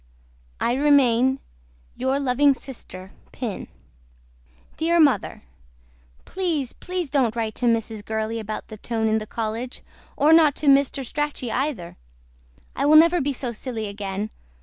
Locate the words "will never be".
12.87-13.33